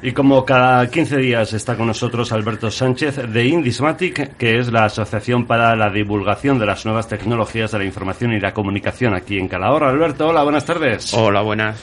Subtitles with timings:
[0.00, 4.84] Y como cada 15 días está con nosotros Alberto Sánchez de Indismatic, que es la
[4.84, 9.38] Asociación para la Divulgación de las Nuevas Tecnologías de la Información y la Comunicación aquí
[9.38, 9.90] en Calahorra.
[9.90, 11.12] Alberto, hola, buenas tardes.
[11.14, 11.82] Hola, buenas.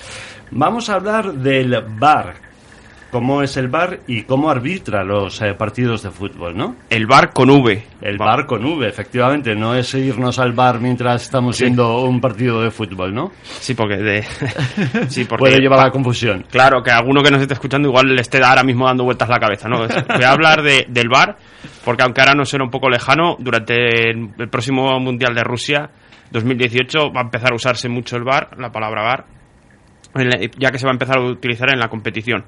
[0.51, 2.35] Vamos a hablar del VAR,
[3.15, 6.75] cómo es el VAR y cómo arbitra los eh, partidos de fútbol, ¿no?
[6.89, 7.81] El bar con V.
[8.01, 12.61] El VAR con V, efectivamente, no es irnos al bar mientras estamos viendo un partido
[12.61, 13.31] de fútbol, ¿no?
[13.41, 14.21] Sí, porque de...
[15.07, 16.45] sí, porque Puede llevar a la confusión.
[16.51, 19.39] Claro, que alguno que nos esté escuchando igual le esté ahora mismo dando vueltas la
[19.39, 19.87] cabeza, ¿no?
[19.87, 21.37] Voy a hablar de, del bar,
[21.85, 25.89] porque aunque ahora nos suena un poco lejano, durante el, el próximo Mundial de Rusia
[26.31, 29.25] 2018 va a empezar a usarse mucho el bar, la palabra bar,
[30.57, 32.43] ya que se va a empezar a utilizar en la competición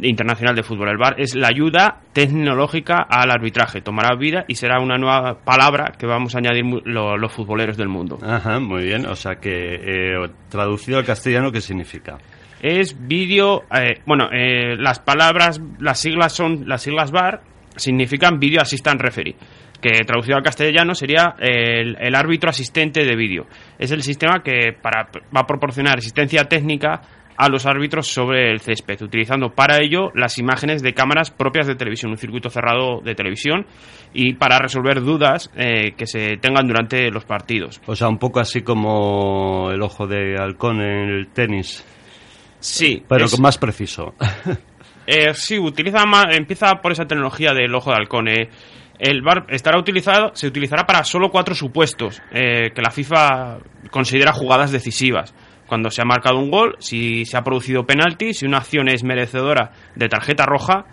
[0.00, 0.88] internacional de fútbol.
[0.88, 3.80] El VAR es la ayuda tecnológica al arbitraje.
[3.80, 7.88] Tomará vida y será una nueva palabra que vamos a añadir lo- los futboleros del
[7.88, 8.18] mundo.
[8.22, 9.06] Ajá, muy bien.
[9.06, 12.18] O sea que, eh, traducido al castellano, ¿qué significa?
[12.60, 17.40] Es vídeo, eh, bueno, eh, las palabras, las siglas son, las siglas VAR
[17.76, 19.34] significan Video Assistant Referee,
[19.80, 23.46] que traducido al castellano sería el, el árbitro asistente de vídeo.
[23.78, 27.00] Es el sistema que para, va a proporcionar asistencia técnica
[27.36, 31.74] a los árbitros sobre el césped, utilizando para ello las imágenes de cámaras propias de
[31.74, 33.66] televisión, un circuito cerrado de televisión,
[34.12, 37.80] y para resolver dudas eh, que se tengan durante los partidos.
[37.86, 41.84] O sea, un poco así como el ojo de halcón en el tenis,
[42.60, 44.14] Sí, pero es- más preciso.
[45.04, 48.28] Eh, sí, utiliza más, empieza por esa tecnología del ojo de halcón.
[48.28, 48.48] eh.
[49.00, 53.58] El VAR estará utilizado, se utilizará para solo cuatro supuestos eh, que la FIFA
[53.90, 55.34] considera jugadas decisivas.
[55.66, 59.04] Cuando se ha marcado un gol, si se ha producido penalti, si una acción es
[59.04, 60.84] merecedora de tarjeta roja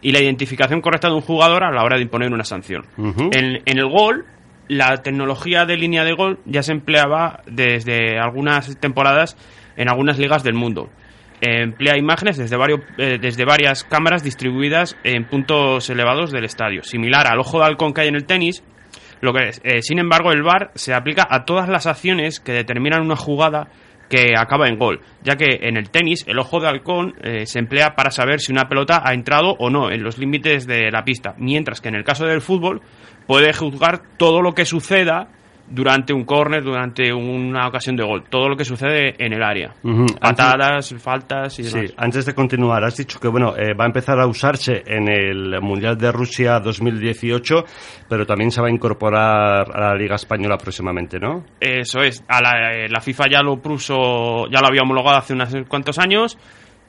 [0.00, 2.84] y la identificación correcta de un jugador a la hora de imponer una sanción.
[2.96, 4.26] En el gol,
[4.68, 9.36] la tecnología de línea de gol ya se empleaba desde algunas temporadas
[9.76, 10.90] en algunas ligas del mundo.
[11.40, 16.82] Eh, emplea imágenes desde, varios, eh, desde varias cámaras distribuidas en puntos elevados del estadio,
[16.82, 18.64] similar al ojo de halcón que hay en el tenis.
[19.20, 22.52] Lo que es, eh, sin embargo, el VAR se aplica a todas las acciones que
[22.52, 23.68] determinan una jugada
[24.08, 27.58] que acaba en gol, ya que en el tenis el ojo de halcón eh, se
[27.58, 31.04] emplea para saber si una pelota ha entrado o no en los límites de la
[31.04, 32.80] pista, mientras que en el caso del fútbol
[33.26, 35.28] puede juzgar todo lo que suceda
[35.70, 39.74] durante un córner, durante una ocasión de gol, todo lo que sucede en el área,
[40.20, 41.88] patadas, faltas y demás.
[41.88, 45.08] Sí, antes de continuar, has dicho que bueno, eh, va a empezar a usarse en
[45.08, 47.64] el Mundial de Rusia 2018,
[48.08, 51.44] pero también se va a incorporar a la Liga Española próximamente, ¿no?
[51.60, 55.34] Eso es, a la, eh, la FIFA ya lo puso, ya lo había homologado hace
[55.34, 56.38] unos cuantos años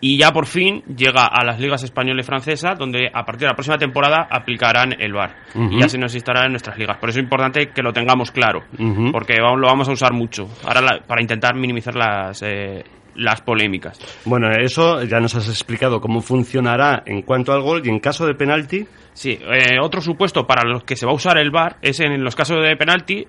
[0.01, 3.47] y ya por fin llega a las ligas española y francesa donde a partir de
[3.47, 6.97] la próxima temporada aplicarán el VAR y ya se nos instará en nuestras ligas.
[6.97, 8.63] Por eso es importante que lo tengamos claro,
[9.11, 12.83] porque vamos- lo vamos a usar mucho ahora la- para intentar minimizar las, eh,
[13.15, 13.99] las polémicas.
[14.23, 18.25] Bueno, eso ya nos has explicado cómo funcionará en cuanto al gol y en caso
[18.25, 18.85] de penalti.
[19.11, 22.23] Sí, eh, otro supuesto para los que se va a usar el VAR es en
[22.23, 23.25] los casos de penalti,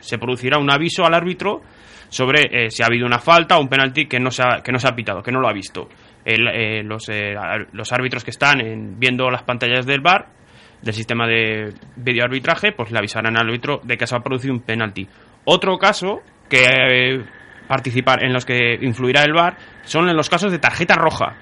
[0.00, 1.60] se producirá un aviso al árbitro
[2.08, 4.72] sobre eh, si ha habido una falta o un penalti que no se ha, que
[4.72, 5.88] no se ha pitado, que no lo ha visto.
[6.24, 7.34] El, eh, los, eh,
[7.72, 10.26] los árbitros que están en- viendo las pantallas del VAR,
[10.82, 14.60] del sistema de videoarbitraje, pues le avisarán al árbitro de que se ha producido un
[14.60, 15.06] penalti.
[15.44, 17.24] Otro caso que eh,
[17.66, 21.36] participar en los que influirá el VAR son en los casos de tarjeta roja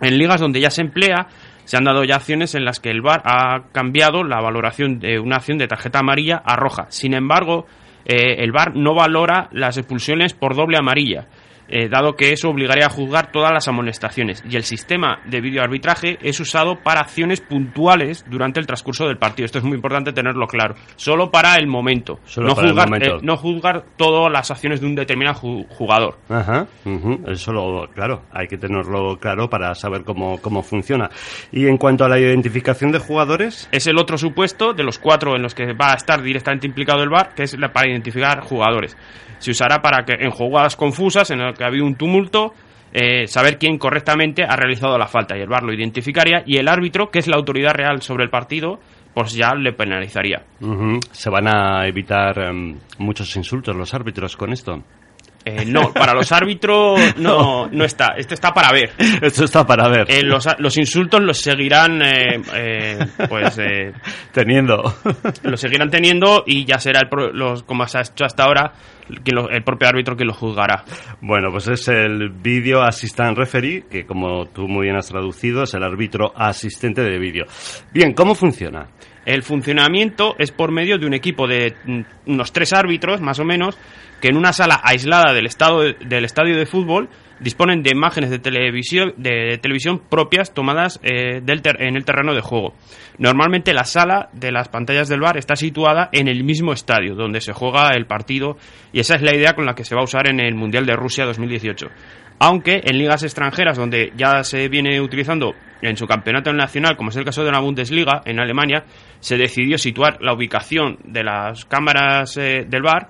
[0.00, 1.26] en ligas donde ya se emplea,
[1.64, 5.18] se han dado ya acciones en las que el VAR ha cambiado la valoración de
[5.20, 6.86] una acción de tarjeta amarilla a roja.
[6.88, 7.66] Sin embargo,
[8.04, 11.26] eh, el VAR no valora las expulsiones por doble amarilla,
[11.70, 14.42] eh, dado que eso obligaría a juzgar todas las amonestaciones.
[14.50, 19.46] Y el sistema de videoarbitraje es usado para acciones puntuales durante el transcurso del partido.
[19.46, 20.74] Esto es muy importante tenerlo claro.
[20.96, 22.18] Solo para el momento.
[22.24, 23.16] Solo no, para el juzgar, momento.
[23.16, 26.18] eh, no juzgar todas las acciones de un determinado ju- jugador.
[26.28, 31.08] Ajá, ujú, eso lo, claro, hay que tenerlo claro para saber cómo, cómo funciona.
[31.52, 35.36] Y en cuanto a la identificación de jugadores, es el otro supuesto de los cuatro
[35.36, 38.40] en los que va a estar directamente implicado el VAR, que es la- para identificar
[38.40, 38.96] jugadores.
[39.38, 42.54] Se usará para que en jugadas confusas, en las que ha habido un tumulto,
[42.90, 46.66] eh, saber quién correctamente ha realizado la falta y el VAR lo identificaría y el
[46.68, 48.80] árbitro, que es la autoridad real sobre el partido,
[49.12, 50.42] pues ya le penalizaría.
[51.12, 54.82] se van a evitar em, muchos insultos los árbitros con esto.
[55.44, 58.08] Eh, no, para los árbitros no, no está.
[58.16, 58.92] Esto está para ver.
[59.22, 60.06] Esto está para ver.
[60.10, 62.98] Eh, los, los insultos los seguirán, eh,
[63.28, 63.92] pues, eh,
[64.32, 64.82] Teniendo.
[65.42, 68.72] los seguirán teniendo y ya será, el pro- los, como se ha hecho hasta ahora,
[69.32, 70.84] lo- el propio árbitro quien lo juzgará.
[71.20, 75.74] Bueno, pues es el Video Assistant Referee, que como tú muy bien has traducido, es
[75.74, 77.44] el árbitro asistente de vídeo.
[77.92, 78.88] Bien, ¿cómo funciona?
[79.26, 82.00] El funcionamiento es por medio de un equipo de mm,
[82.32, 83.78] unos tres árbitros, más o menos,
[84.20, 87.08] que en una sala aislada del, estado del estadio de fútbol
[87.40, 92.40] disponen de imágenes de televisión, de televisión propias tomadas eh, del en el terreno de
[92.40, 92.74] juego.
[93.18, 97.40] Normalmente la sala de las pantallas del bar está situada en el mismo estadio donde
[97.40, 98.56] se juega el partido
[98.92, 100.86] y esa es la idea con la que se va a usar en el Mundial
[100.86, 101.88] de Rusia 2018.
[102.42, 107.16] Aunque en ligas extranjeras donde ya se viene utilizando en su campeonato nacional, como es
[107.16, 108.84] el caso de la Bundesliga en Alemania,
[109.20, 113.08] se decidió situar la ubicación de las cámaras eh, del bar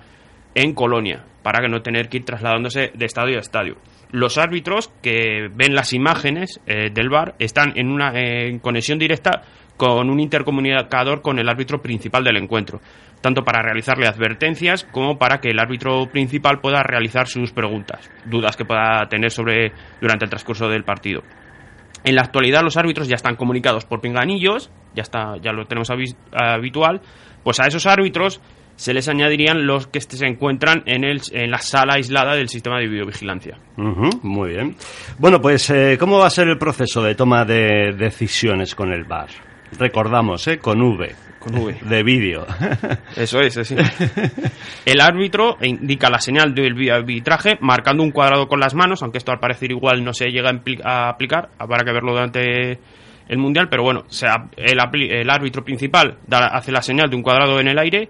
[0.53, 3.77] en Colonia, para que no tener que ir trasladándose de estadio a estadio.
[4.11, 8.99] Los árbitros que ven las imágenes eh, del bar están en una eh, en conexión
[8.99, 9.43] directa
[9.77, 12.81] con un intercomunicador con el árbitro principal del encuentro,
[13.21, 18.55] tanto para realizarle advertencias como para que el árbitro principal pueda realizar sus preguntas, dudas
[18.57, 21.23] que pueda tener sobre durante el transcurso del partido.
[22.03, 25.89] En la actualidad los árbitros ya están comunicados por pinganillos, ya está, ya lo tenemos
[25.89, 27.01] habi- habitual,
[27.43, 28.41] pues a esos árbitros
[28.75, 32.79] se les añadirían los que se encuentran en, el, en la sala aislada del sistema
[32.79, 33.57] de videovigilancia.
[33.77, 34.75] Muy bien.
[35.19, 39.03] Bueno, pues, eh, ¿cómo va a ser el proceso de toma de decisiones con el
[39.03, 39.29] VAR?
[39.77, 40.57] Recordamos, ¿eh?
[40.59, 41.15] Con V.
[41.39, 41.75] Con V.
[41.83, 42.45] De vídeo.
[43.15, 43.75] Eso es, así.
[44.85, 49.31] El árbitro indica la señal del arbitraje marcando un cuadrado con las manos, aunque esto
[49.31, 50.51] al parecer igual no se llega
[50.83, 52.79] a, aplicar, habrá que verlo durante
[53.27, 57.09] el mundial, pero bueno, se ap- el, apli- el árbitro principal da- hace la señal
[57.09, 58.09] de un cuadrado en el aire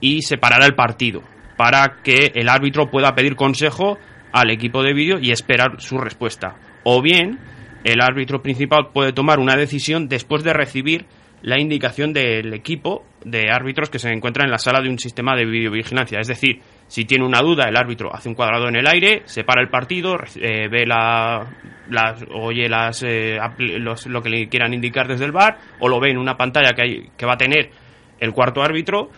[0.00, 1.22] y separará el partido
[1.56, 3.98] para que el árbitro pueda pedir consejo
[4.32, 6.56] al equipo de vídeo y esperar su respuesta.
[6.84, 7.38] O bien,
[7.84, 11.06] el árbitro principal puede tomar una decisión después de recibir
[11.42, 15.36] la indicación del equipo de árbitros que se encuentra en la sala de un sistema
[15.36, 16.18] de videovigilancia.
[16.18, 19.62] Es decir, si tiene una duda, el árbitro hace un cuadrado en el aire, separa
[19.62, 21.46] el partido, eh, ve la,
[21.90, 26.00] las, oye las, eh, los- lo que le quieran indicar desde el bar, o lo
[26.00, 27.70] ve en una pantalla que, hay, que va a tener
[28.18, 29.10] el cuarto árbitro,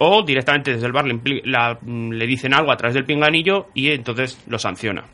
[0.00, 3.66] o directamente desde el bar le, la- mm, le dicen algo a través del pinganillo
[3.74, 5.04] y entonces lo sanciona.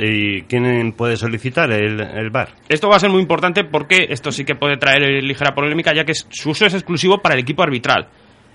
[0.00, 2.48] ¿Y quién puede solicitar el, el VAR?
[2.68, 6.04] Esto va a ser muy importante porque esto sí que puede traer ligera polémica, ya
[6.04, 8.08] que su uso es exclusivo para el equipo arbitral,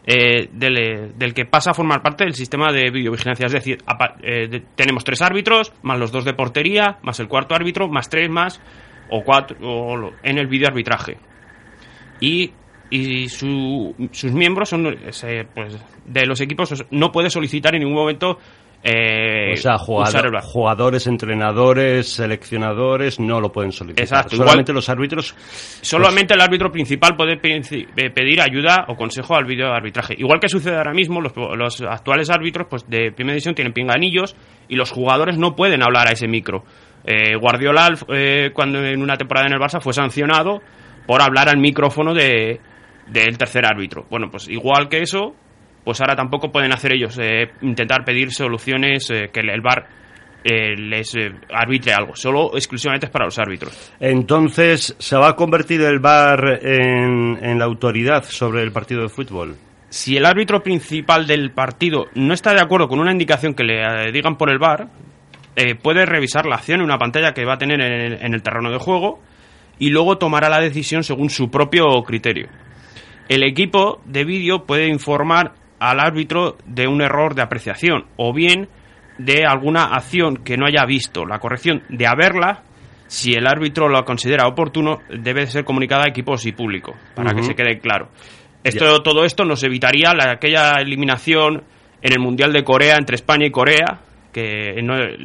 [0.05, 3.45] eh, del, eh, del que pasa a formar parte del sistema de videovigilancia.
[3.45, 3.77] Es decir,
[4.21, 8.09] eh, de- tenemos tres árbitros, más los dos de portería, más el cuarto árbitro, más
[8.09, 8.59] tres más,
[9.09, 11.17] o cuatro o en el videoarbitraje.
[12.21, 12.51] Y,
[12.89, 14.95] y su- sus miembros son
[15.53, 18.37] pues, de los equipos, no puede solicitar en ningún momento.
[18.81, 19.77] eh, o sea,
[20.41, 24.03] jugadores, entrenadores, seleccionadores no lo pueden solicitar.
[24.03, 25.35] Exacto, Solamente igual- los árbitros.
[25.81, 30.15] Solamente el árbitro principal puede eh, pedir ayuda o consejo al video arbitraje.
[30.17, 34.35] Igual que sucede ahora mismo, los, los actuales árbitros pues de primera división tienen pinganillos
[34.69, 36.63] y los jugadores no pueden hablar a ese micro.
[37.05, 40.61] Eh, Guardiola, eh, cuando en una temporada en el Barça, fue sancionado
[41.05, 42.59] por hablar al micrófono de,
[43.11, 44.05] del tercer árbitro.
[44.09, 45.35] Bueno, pues igual que eso,
[45.83, 49.87] pues ahora tampoco pueden hacer ellos, eh, intentar pedir soluciones eh, que el VAR
[50.43, 52.15] eh, les eh, arbitre algo.
[52.15, 53.93] Solo exclusivamente es para los árbitros.
[53.99, 59.09] Entonces, ¿se va a convertir el VAR en, en la autoridad sobre el partido de
[59.09, 59.55] fútbol?
[59.89, 64.11] si el árbitro principal del partido no está de acuerdo con una indicación que le
[64.11, 64.87] digan por el VAR,
[65.55, 68.33] eh, puede revisar la acción en una pantalla que va a tener en el, en
[68.33, 69.19] el terreno de juego
[69.79, 72.47] y luego tomará la decisión según su propio criterio.
[73.29, 78.67] El equipo de vídeo puede informar al árbitro de un error de apreciación o bien
[79.17, 81.25] de alguna acción que no haya visto.
[81.25, 82.63] La corrección de haberla,
[83.07, 87.43] si el árbitro lo considera oportuno, debe ser comunicada a equipos y público, para que
[87.43, 88.09] se quede claro.
[88.63, 91.63] Esto, Todo esto nos evitaría la- aquella eliminación
[92.01, 93.99] en el Mundial de Corea entre España y Corea,
[94.33, 94.75] que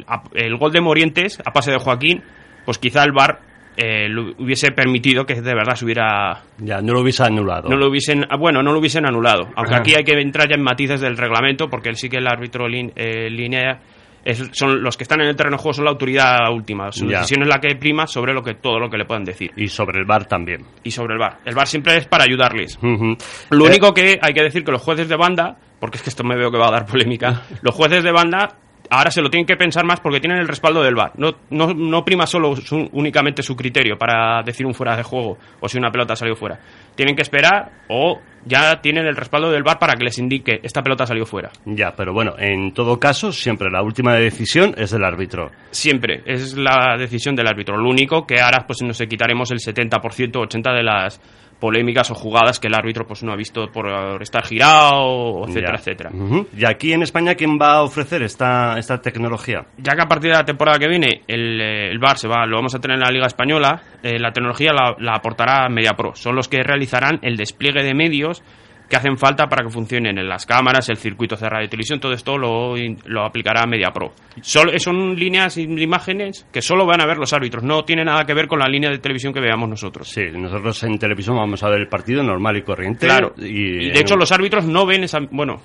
[0.07, 2.23] a- el gol de Morientes, a pase de Joaquín,
[2.65, 3.39] pues quizá el VAR
[3.77, 7.69] eh, lo hubiese permitido que de verdad se hubiera Ya, no lo hubiese anulado.
[7.69, 9.49] no lo hubiesen ah, bueno no lo hubiesen anulado.
[9.55, 12.27] Aunque aquí hay que entrar ya en matices del reglamento porque él sí que el
[12.27, 13.79] árbitro lin- eh, línea
[14.23, 16.91] es- son los que están en el terreno de juego son la autoridad última.
[16.91, 17.19] Su Ya.
[17.19, 19.51] decisión es la que prima sobre lo que todo lo que le puedan decir.
[19.55, 20.65] Y sobre el VAR también.
[20.83, 21.37] y sobre el VAR.
[21.45, 22.79] El VAR siempre es para ayudarles.
[22.81, 26.09] Lo Eh, único que hay que decir que los jueces de banda, porque es que
[26.09, 28.49] esto me veo que va a dar polémica, los jueces de banda
[28.89, 31.11] ahora se lo tienen que pensar más porque tienen el respaldo del VAR.
[31.17, 35.37] No, no, no prima solo su- únicamente su criterio para decir un fuera de juego
[35.59, 36.59] o si una pelota ha salido fuera.
[36.95, 40.81] Tienen que esperar o ya tienen el respaldo del VAR para que les indique esta
[40.83, 41.49] pelota salió fuera.
[41.65, 45.51] Ya, pero bueno, en todo caso, siempre la última decisión es del árbitro.
[45.71, 47.75] Siempre, es la decisión del árbitro.
[47.77, 49.99] Lo único que ahora pues nos quitaremos el 70%,
[50.31, 51.19] 80% de las
[51.59, 53.87] polémicas o jugadas que el árbitro pues no ha visto por
[54.21, 56.11] estar girado, etcétera, etcétera.
[56.55, 59.65] ¿Y aquí en España quién va a ofrecer esta, esta tecnología?
[59.77, 62.45] Ya que a partir de la temporada que viene el, eh, el VAR se va,
[62.45, 66.15] lo vamos a tener en la Liga Española, eh, la tecnología la, la aportará MediaPro.
[66.15, 68.43] Son los que realizarán el despliegue de medios
[68.89, 72.13] que hacen falta para que funcionen en las cámaras, el circuito cerrado de televisión, todo
[72.13, 72.75] esto lo,
[73.05, 74.13] lo aplicará MediaPro.
[74.41, 78.25] Solo, son líneas de imágenes que solo van a ver los árbitros, no tiene nada
[78.25, 80.09] que ver con la línea de televisión que veamos nosotros.
[80.09, 83.07] Sí, nosotros en televisión vamos a ver el partido normal y corriente.
[83.07, 85.19] Claro, y, de hecho los árbitros no ven esa...
[85.31, 85.61] Bueno,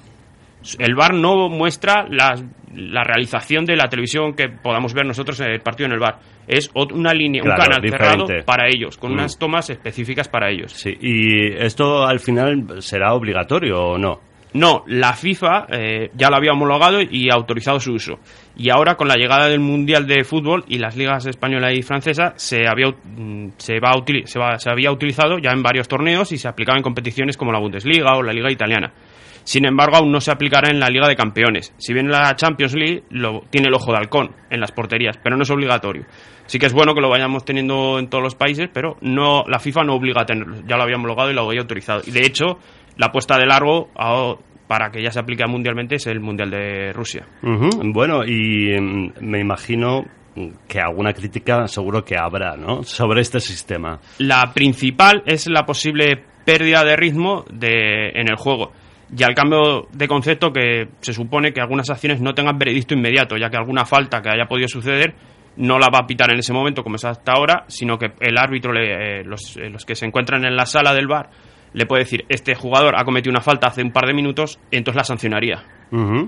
[0.79, 2.35] el VAR no muestra la,
[2.75, 6.19] la, realización de la televisión que podamos ver nosotros en el partido en el VAR.
[6.47, 9.39] Es una línea, un canal cerrado para ellos, con unas mm.
[9.39, 10.73] tomas específicas para ellos.
[10.73, 14.31] Sí, ¿y esto al final será obligatorio o no?
[14.53, 18.19] No, la FIFA eh, ya lo había homologado y autorizado su uso.
[18.57, 22.33] Y ahora, con la llegada del Mundial de Fútbol y las ligas española y francesa,
[22.37, 23.93] se había, mm, se, va
[24.25, 27.53] se, va, se había utilizado ya en varios torneos y se aplicaba en competiciones como
[27.53, 28.93] la Bundesliga o la Liga Italiana.
[29.45, 31.75] Sin embargo, aún no se aplicará en la Liga de Campeones.
[31.79, 35.37] Si bien la Champions League lo, tiene el ojo de halcón en las porterías, pero
[35.37, 36.05] no es obligatorio.
[36.47, 39.59] Sí que es bueno que lo vayamos teniendo en todos los países, pero no la
[39.59, 40.63] FIFA no obliga a tenerlo.
[40.67, 42.03] Ya lo había homologado y lo había autorizado.
[42.07, 42.59] Y de hecho,
[42.97, 43.89] la apuesta de largo
[44.67, 47.27] para que ya se aplique mundialmente es el Mundial de Rusia.
[47.43, 50.05] Bueno, y em, me imagino
[50.69, 52.83] que alguna crítica seguro que habrá, ¿no?
[52.83, 53.99] Sobre este sistema.
[54.19, 58.73] La principal es la posible pérdida de ritmo de, en el juego
[59.17, 63.37] y al cambio de concepto que se supone que algunas acciones no tengan veredicto inmediato,
[63.37, 65.15] ya que alguna falta que haya podido suceder
[65.57, 68.39] no la va a pitar en ese momento como es hasta ahora, sino que el
[68.39, 71.31] árbitro, eh, los, eh, los, que se encuentran en la sala del bar,
[71.73, 74.97] le puede decir, este jugador ha cometido una falta hace un par de minutos, entonces
[74.97, 75.63] la sancionaría.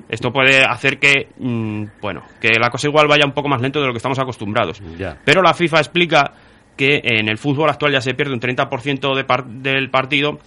[0.08, 3.80] Esto puede hacer que, mm, bueno, que la cosa igual vaya un poco más lento
[3.80, 4.82] de lo que estamos acostumbrados.
[5.24, 6.32] Pero la FIFA explica
[6.76, 9.24] que en el fútbol actual ya se pierde un 30% de
[9.70, 10.38] del partido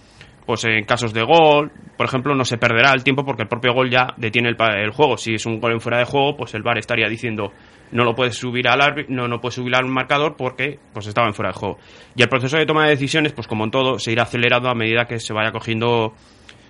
[0.46, 3.74] pues en casos de gol, por ejemplo, no se perderá el tiempo porque el propio
[3.74, 5.16] gol ya detiene el, juego.
[5.16, 7.52] Si es un gol en fuera de juego, pues el VAR estaría diciendo
[7.92, 11.34] no lo puedes subir al no, no puedes subir al marcador porque pues estaba en
[11.34, 11.78] fuera de juego.
[12.14, 14.74] Y el proceso de toma de decisiones, pues como en todo, se irá acelerando a
[14.74, 16.14] medida que se vaya cogiendo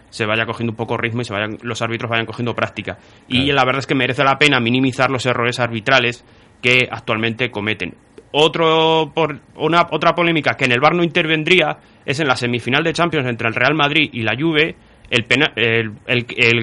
[0.09, 2.97] se vaya cogiendo un poco ritmo y se vayan, los árbitros vayan cogiendo práctica.
[3.29, 6.25] Y la verdad es que merece la pena minimizar los errores arbitrales
[6.63, 7.95] que actualmente cometen.
[8.33, 12.85] Otro, por, una, otra polémica que en el VAR no intervendría es en la semifinal
[12.85, 14.77] de Champions entre el Real Madrid y la Juve,
[15.11, 15.25] el,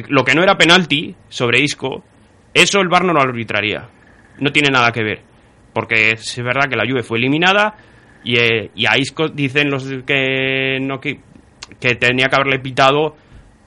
[0.10, 2.03] lo que no era penalti sobre Isco,
[2.53, 3.89] eso el VAR no lo arbitraría.
[4.39, 5.22] No tiene nada que ver.
[5.74, 7.75] Porque es verdad que la Juve fue eliminada
[8.24, 11.20] y, eh, a Isco dicen los que, no, que,
[11.79, 13.15] que tenía que haberle pitado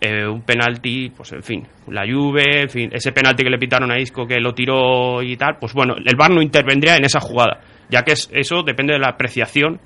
[0.01, 3.91] eh, un penalti, pues en fin, la Juve, en fin, ese penalti que le pitaron
[3.91, 7.21] a Isco que lo tiró y tal, pues bueno, el VAR no intervendría en esa
[7.21, 9.81] jugada, ya que es, eso depende de la apreciación,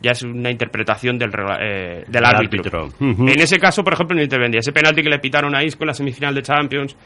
[0.00, 2.88] ya es una interpretación del, eh, del árbitro.
[3.00, 4.60] En ese caso, por ejemplo, no intervendría.
[4.60, 6.96] Ese penalti que le pitaron a Isco en la semifinal de Champions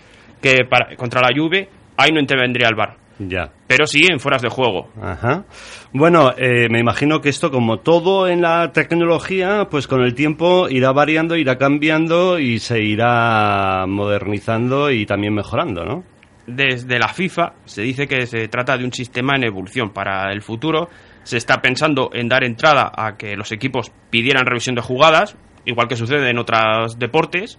[0.40, 2.96] que para, contra la Juve, ahí no intervendría el VAR.
[3.18, 3.52] Ya.
[3.66, 4.88] Pero sí en fueras de juego.
[5.00, 5.44] Ajá.
[5.92, 10.68] Bueno, eh, me imagino que esto, como todo en la tecnología, pues con el tiempo
[10.70, 16.04] irá variando, irá cambiando y se irá modernizando y también mejorando, ¿no?
[16.46, 19.90] Desde la FIFA se dice que se trata de un sistema en evolución.
[19.90, 20.88] Para el futuro
[21.22, 25.88] se está pensando en dar entrada a que los equipos pidieran revisión de jugadas, igual
[25.88, 27.58] que sucede en otros deportes,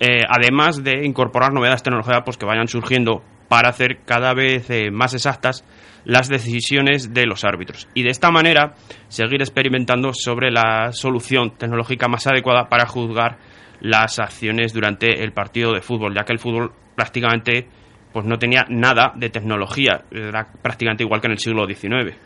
[0.00, 4.90] eh, además de incorporar novedades tecnológicas pues, que vayan surgiendo para hacer cada vez eh,
[4.90, 5.64] más exactas
[6.04, 8.74] las decisiones de los árbitros y de esta manera
[9.08, 13.38] seguir experimentando sobre la solución tecnológica más adecuada para juzgar
[13.80, 17.68] las acciones durante el partido de fútbol, ya que el fútbol prácticamente
[18.12, 22.16] pues no tenía nada de tecnología, era prácticamente igual que en el siglo XIX.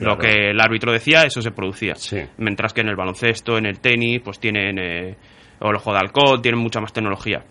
[0.00, 1.94] Lo que el árbitro decía, eso se producía.
[2.38, 5.16] Mientras que en el baloncesto, en el tenis, pues tienen, eh,
[5.60, 7.44] o el juego de alcohol, tienen mucha más tecnología.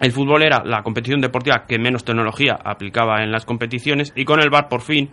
[0.00, 4.40] El fútbol era la competición deportiva que menos tecnología aplicaba en las competiciones y con
[4.40, 5.10] el VAR por fin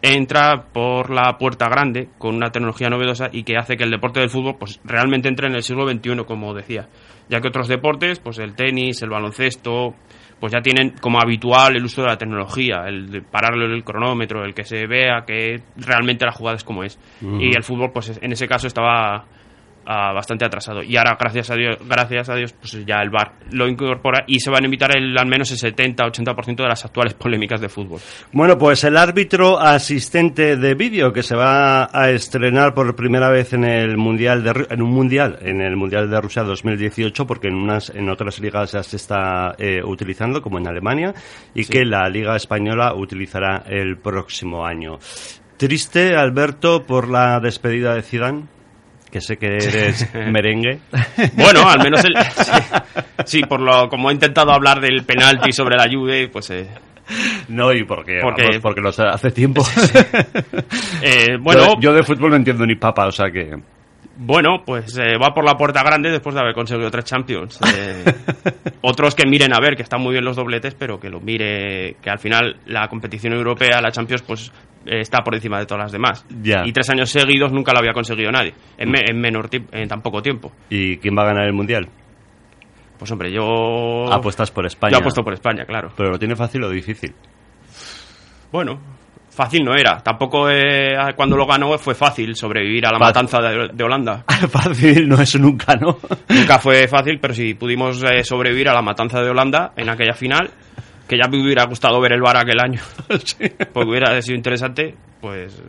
[0.00, 4.20] entra por la puerta grande con una tecnología novedosa y que hace que el deporte
[4.20, 6.88] del fútbol pues realmente entre en el siglo XXI, como decía.
[7.28, 9.94] Ya que otros deportes, pues el tenis, el baloncesto,
[10.42, 14.44] pues ya tienen como habitual el uso de la tecnología, el de pararle el cronómetro,
[14.44, 16.98] el que se vea que realmente la jugada es como es.
[17.20, 19.24] Y el fútbol, pues en ese caso estaba
[19.86, 20.82] ah, bastante atrasado.
[20.82, 24.40] Y ahora, gracias a Dios, gracias a Dios, pues ya el VAR lo incorpora y
[24.40, 28.00] se van a evitar el, al menos el 70-80% de las actuales polémicas de fútbol.
[28.32, 33.52] Bueno, pues el árbitro asistente de vídeo que se va a estrenar por primera vez
[33.52, 37.54] en el mundial de, en un mundial, en el mundial de Rusia 2018, porque en
[37.54, 41.14] unas en otras ligas ya se está eh, utilizando, como en Alemania,
[41.54, 44.98] y que la liga española utilizará el próximo año.
[45.56, 48.44] Triste, Alberto, por la despedida de Zidane,
[49.12, 50.78] que sé que eres merengue.
[51.34, 52.52] Bueno, al menos el, sí,
[53.26, 56.66] sí, por lo como he intentado hablar del penalti sobre la Juve, pues eh,
[57.48, 59.62] No, y porque, Porque- vamos, porque lo sé hace tiempo.
[61.02, 63.54] eh, bueno, yo, yo de fútbol no entiendo ni papa, o sea que...
[64.16, 67.58] Bueno, pues eh, va por la puerta grande después de haber conseguido tres Champions.
[67.74, 68.04] Eh,
[68.82, 71.96] otros que miren a ver, que están muy bien los dobletes, pero que lo mire,
[72.02, 74.52] que al final la competición europea, la Champions, pues
[74.84, 76.26] eh, está por encima de todas las demás.
[76.42, 76.62] Ya.
[76.66, 80.02] Y tres años seguidos nunca lo había conseguido nadie, en, me- en menor en tan
[80.02, 80.52] poco tiempo.
[80.68, 81.88] ¿Y quién va a ganar el mundial?
[82.98, 84.12] Pues hombre, yo...
[84.12, 84.92] Apuestas por España.
[84.92, 85.90] Yo apuesto por España, claro.
[85.96, 87.12] Pero lo tiene fácil o difícil.
[88.52, 88.78] Bueno,
[89.34, 89.98] fácil no era.
[89.98, 93.14] Tampoco eh, cuando lo ganó fue fácil sobrevivir a la Fácil.
[93.14, 94.24] matanza de, de Holanda.
[94.50, 95.98] fácil no es nunca, ¿no?
[96.28, 100.14] Nunca fue fácil, pero si pudimos eh, sobrevivir a la matanza de Holanda en aquella
[100.14, 100.50] final,
[101.08, 102.80] que ya me hubiera gustado ver el VAR aquel año,
[103.72, 105.60] porque hubiera sido interesante, pues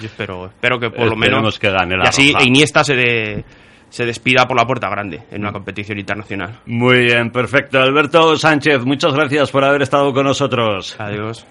[0.00, 1.58] yo espero, espero que por lo menos...
[1.58, 2.44] que gane la y así roja.
[2.44, 3.44] Iniesta se, de-
[3.90, 6.60] se despida por la puerta grande en una competición internacional.
[6.66, 7.78] Muy bien, perfecto.
[7.80, 10.96] Alberto Sánchez, muchas gracias por haber estado con nosotros.
[10.98, 11.46] Adiós.